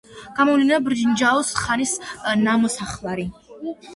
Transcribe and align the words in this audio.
გამოვლინდა 0.37 0.79
ბრინჯაოს 0.85 1.51
ხანის 1.65 1.93
ნამოსახლარი. 2.47 3.29